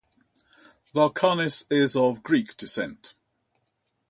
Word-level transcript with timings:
Valkanis 0.95 1.67
is 1.69 1.95
of 1.95 2.23
Greek 2.23 2.57
descent. 2.57 3.13